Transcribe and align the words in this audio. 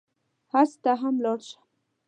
حج 0.51 0.69
ته 0.83 0.91
هم 1.01 1.15
لاړ 1.23 1.39
شه. 1.47 1.59